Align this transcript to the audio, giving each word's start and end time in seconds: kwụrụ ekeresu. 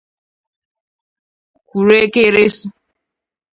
kwụrụ 1.67 1.93
ekeresu. 2.05 2.67